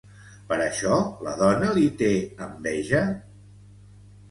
[0.51, 0.97] Per això
[1.27, 2.11] la dona li té
[2.47, 3.05] enveja?